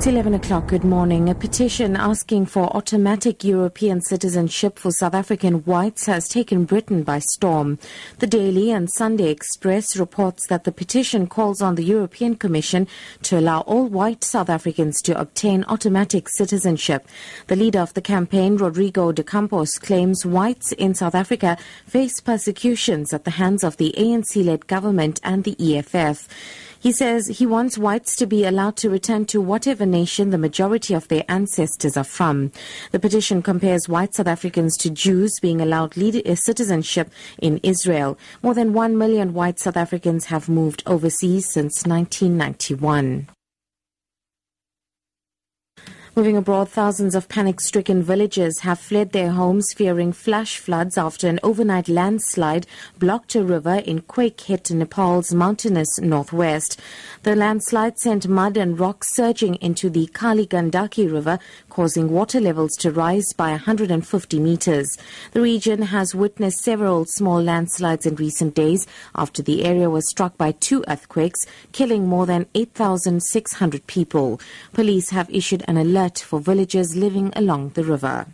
It's 0.00 0.06
11 0.06 0.32
o'clock. 0.32 0.66
Good 0.68 0.82
morning. 0.82 1.28
A 1.28 1.34
petition 1.34 1.94
asking 1.94 2.46
for 2.46 2.74
automatic 2.74 3.44
European 3.44 4.00
citizenship 4.00 4.78
for 4.78 4.90
South 4.92 5.12
African 5.12 5.56
whites 5.66 6.06
has 6.06 6.26
taken 6.26 6.64
Britain 6.64 7.02
by 7.02 7.18
storm. 7.18 7.78
The 8.18 8.26
Daily 8.26 8.70
and 8.70 8.90
Sunday 8.90 9.28
Express 9.28 9.98
reports 9.98 10.46
that 10.46 10.64
the 10.64 10.72
petition 10.72 11.26
calls 11.26 11.60
on 11.60 11.74
the 11.74 11.84
European 11.84 12.36
Commission 12.36 12.88
to 13.24 13.38
allow 13.38 13.60
all 13.60 13.88
white 13.88 14.24
South 14.24 14.48
Africans 14.48 15.02
to 15.02 15.20
obtain 15.20 15.66
automatic 15.68 16.30
citizenship. 16.30 17.06
The 17.48 17.56
leader 17.56 17.80
of 17.80 17.92
the 17.92 18.00
campaign, 18.00 18.56
Rodrigo 18.56 19.12
de 19.12 19.22
Campos, 19.22 19.76
claims 19.76 20.24
whites 20.24 20.72
in 20.72 20.94
South 20.94 21.14
Africa 21.14 21.58
face 21.86 22.22
persecutions 22.22 23.12
at 23.12 23.24
the 23.24 23.32
hands 23.32 23.62
of 23.62 23.76
the 23.76 23.94
ANC-led 23.98 24.66
government 24.66 25.20
and 25.22 25.44
the 25.44 25.56
EFF. 25.60 26.26
He 26.80 26.92
says 26.92 27.26
he 27.26 27.44
wants 27.44 27.76
whites 27.76 28.16
to 28.16 28.26
be 28.26 28.46
allowed 28.46 28.78
to 28.78 28.88
return 28.88 29.26
to 29.26 29.40
whatever 29.42 29.84
nation 29.90 30.30
the 30.30 30.38
majority 30.38 30.94
of 30.94 31.08
their 31.08 31.24
ancestors 31.28 31.96
are 31.96 32.04
from. 32.04 32.52
The 32.92 33.00
petition 33.00 33.42
compares 33.42 33.88
white 33.88 34.14
South 34.14 34.28
Africans 34.28 34.76
to 34.78 34.90
Jews 34.90 35.32
being 35.42 35.60
allowed 35.60 35.96
uh, 35.98 36.34
citizenship 36.34 37.10
in 37.40 37.60
Israel. 37.62 38.18
More 38.42 38.54
than 38.54 38.72
1 38.72 38.96
million 38.96 39.34
white 39.34 39.58
South 39.58 39.76
Africans 39.76 40.26
have 40.26 40.48
moved 40.48 40.82
overseas 40.86 41.46
since 41.52 41.86
1991. 41.86 43.28
Moving 46.20 46.36
abroad, 46.36 46.68
thousands 46.68 47.14
of 47.14 47.30
panic 47.30 47.62
stricken 47.62 48.02
villagers 48.02 48.58
have 48.58 48.78
fled 48.78 49.12
their 49.12 49.30
homes 49.30 49.72
fearing 49.72 50.12
flash 50.12 50.58
floods 50.58 50.98
after 50.98 51.26
an 51.26 51.40
overnight 51.42 51.88
landslide 51.88 52.66
blocked 52.98 53.34
a 53.36 53.42
river 53.42 53.76
in 53.76 54.02
quake 54.02 54.38
hit 54.42 54.70
Nepal's 54.70 55.32
mountainous 55.32 55.98
northwest. 55.98 56.78
The 57.22 57.34
landslide 57.34 57.98
sent 57.98 58.28
mud 58.28 58.58
and 58.58 58.78
rocks 58.78 59.16
surging 59.16 59.54
into 59.62 59.88
the 59.88 60.08
Kali 60.08 60.46
Gandaki 60.46 61.10
River, 61.10 61.38
causing 61.70 62.10
water 62.10 62.38
levels 62.38 62.72
to 62.80 62.90
rise 62.90 63.32
by 63.34 63.52
150 63.52 64.40
meters. 64.40 64.98
The 65.32 65.40
region 65.40 65.80
has 65.80 66.14
witnessed 66.14 66.62
several 66.62 67.06
small 67.06 67.42
landslides 67.42 68.04
in 68.04 68.16
recent 68.16 68.54
days 68.54 68.86
after 69.14 69.40
the 69.40 69.64
area 69.64 69.88
was 69.88 70.10
struck 70.10 70.36
by 70.36 70.52
two 70.52 70.84
earthquakes, 70.86 71.40
killing 71.72 72.06
more 72.06 72.26
than 72.26 72.44
8,600 72.54 73.86
people. 73.86 74.38
Police 74.74 75.08
have 75.08 75.30
issued 75.30 75.64
an 75.66 75.78
alert 75.78 76.09
for 76.18 76.40
villagers 76.40 76.96
living 76.96 77.32
along 77.36 77.70
the 77.70 77.84
river. 77.84 78.26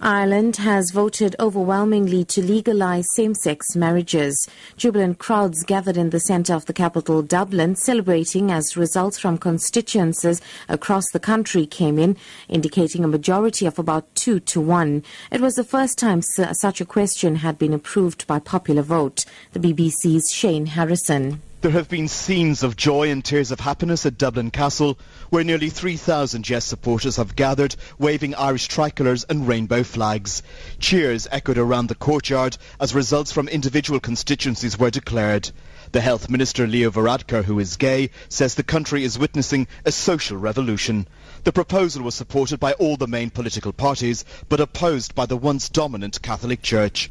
Ireland 0.00 0.56
has 0.56 0.90
voted 0.90 1.36
overwhelmingly 1.38 2.24
to 2.26 2.42
legalize 2.42 3.14
same-sex 3.14 3.76
marriages. 3.76 4.48
Jubilant 4.76 5.18
crowds 5.18 5.62
gathered 5.62 5.96
in 5.96 6.10
the 6.10 6.20
centre 6.20 6.54
of 6.54 6.66
the 6.66 6.72
capital, 6.72 7.22
Dublin, 7.22 7.76
celebrating 7.76 8.50
as 8.50 8.76
results 8.76 9.18
from 9.18 9.38
constituencies 9.38 10.40
across 10.68 11.10
the 11.10 11.20
country 11.20 11.66
came 11.66 11.98
in, 11.98 12.16
indicating 12.48 13.04
a 13.04 13.08
majority 13.08 13.66
of 13.66 13.78
about 13.78 14.12
two 14.14 14.40
to 14.40 14.60
one. 14.60 15.02
It 15.30 15.40
was 15.40 15.54
the 15.54 15.64
first 15.64 15.98
time 15.98 16.22
such 16.22 16.80
a 16.80 16.86
question 16.86 17.36
had 17.36 17.58
been 17.58 17.72
approved 17.72 18.26
by 18.26 18.40
popular 18.40 18.82
vote. 18.82 19.24
The 19.52 19.60
BBC's 19.60 20.32
Shane 20.32 20.66
Harrison. 20.66 21.40
There 21.64 21.72
have 21.72 21.88
been 21.88 22.08
scenes 22.08 22.62
of 22.62 22.76
joy 22.76 23.10
and 23.10 23.24
tears 23.24 23.50
of 23.50 23.58
happiness 23.58 24.04
at 24.04 24.18
Dublin 24.18 24.50
Castle, 24.50 24.98
where 25.30 25.42
nearly 25.42 25.70
3,000 25.70 26.46
Yes 26.46 26.66
supporters 26.66 27.16
have 27.16 27.36
gathered, 27.36 27.74
waving 27.98 28.34
Irish 28.34 28.68
tricolours 28.68 29.24
and 29.30 29.48
rainbow 29.48 29.82
flags. 29.82 30.42
Cheers 30.78 31.26
echoed 31.30 31.56
around 31.56 31.86
the 31.86 31.94
courtyard 31.94 32.58
as 32.78 32.94
results 32.94 33.32
from 33.32 33.48
individual 33.48 33.98
constituencies 33.98 34.78
were 34.78 34.90
declared. 34.90 35.52
The 35.92 36.02
Health 36.02 36.28
Minister 36.28 36.66
Leo 36.66 36.90
Varadkar, 36.90 37.44
who 37.44 37.58
is 37.58 37.78
gay, 37.78 38.10
says 38.28 38.56
the 38.56 38.62
country 38.62 39.02
is 39.02 39.18
witnessing 39.18 39.66
a 39.86 39.90
social 39.90 40.36
revolution. 40.36 41.08
The 41.44 41.52
proposal 41.52 42.02
was 42.02 42.14
supported 42.14 42.60
by 42.60 42.74
all 42.74 42.98
the 42.98 43.08
main 43.08 43.30
political 43.30 43.72
parties, 43.72 44.26
but 44.50 44.60
opposed 44.60 45.14
by 45.14 45.24
the 45.24 45.38
once 45.38 45.70
dominant 45.70 46.20
Catholic 46.20 46.60
Church. 46.60 47.10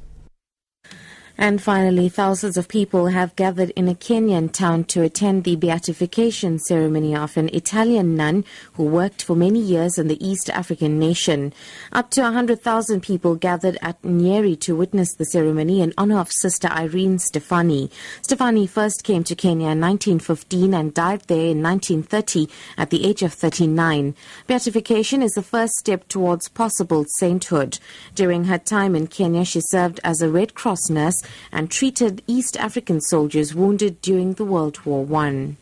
And 1.35 1.59
finally, 1.59 2.09
thousands 2.09 2.57
of 2.57 2.67
people 2.67 3.07
have 3.07 3.35
gathered 3.35 3.71
in 3.71 3.87
a 3.87 3.95
Kenyan 3.95 4.51
town 4.51 4.83
to 4.85 5.01
attend 5.01 5.43
the 5.43 5.55
beatification 5.55 6.59
ceremony 6.59 7.15
of 7.15 7.35
an 7.37 7.49
Italian 7.53 8.15
nun 8.15 8.45
who 8.73 8.83
worked 8.83 9.23
for 9.23 9.35
many 9.35 9.59
years 9.59 9.97
in 9.97 10.07
the 10.07 10.25
East 10.25 10.51
African 10.51 10.99
nation. 10.99 11.51
Up 11.91 12.11
to 12.11 12.21
100,000 12.21 13.01
people 13.01 13.33
gathered 13.33 13.79
at 13.81 13.99
Nyeri 14.03 14.59
to 14.59 14.75
witness 14.75 15.15
the 15.15 15.25
ceremony 15.25 15.81
in 15.81 15.91
honor 15.97 16.19
of 16.19 16.31
Sister 16.31 16.67
Irene 16.67 17.17
Stefani. 17.17 17.89
Stefani 18.21 18.67
first 18.67 19.03
came 19.03 19.23
to 19.23 19.35
Kenya 19.35 19.69
in 19.69 19.81
1915 19.81 20.73
and 20.75 20.93
died 20.93 21.21
there 21.21 21.47
in 21.47 21.63
1930 21.63 22.47
at 22.77 22.91
the 22.91 23.05
age 23.07 23.23
of 23.23 23.33
39. 23.33 24.13
Beatification 24.45 25.23
is 25.23 25.31
the 25.31 25.41
first 25.41 25.73
step 25.73 26.07
towards 26.07 26.47
possible 26.47 27.05
sainthood. 27.17 27.79
During 28.13 28.43
her 28.45 28.59
time 28.59 28.95
in 28.95 29.07
Kenya, 29.07 29.45
she 29.45 29.61
served 29.61 29.99
as 30.03 30.21
a 30.21 30.29
Red 30.29 30.53
Cross 30.53 30.91
nurse 30.91 31.22
and 31.51 31.69
treated 31.69 32.21
East 32.27 32.57
African 32.57 33.01
soldiers 33.01 33.53
wounded 33.53 34.01
during 34.01 34.33
the 34.33 34.45
World 34.45 34.83
War 34.85 35.07
I. 35.15 35.55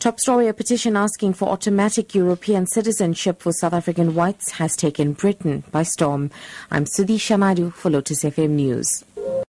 Top 0.00 0.18
story 0.18 0.48
a 0.48 0.54
petition 0.54 0.96
asking 0.96 1.34
for 1.34 1.50
automatic 1.50 2.14
European 2.14 2.66
citizenship 2.66 3.42
for 3.42 3.52
South 3.52 3.74
African 3.74 4.14
whites 4.14 4.52
has 4.52 4.74
taken 4.74 5.12
Britain 5.12 5.62
by 5.72 5.82
storm. 5.82 6.30
I'm 6.70 6.86
Sudisha 6.86 7.38
Naidu 7.38 7.68
for 7.70 7.90
Lotus 7.90 8.24
FM 8.24 8.50
News. 8.52 9.04